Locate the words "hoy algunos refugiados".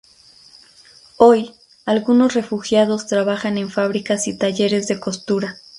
1.17-3.05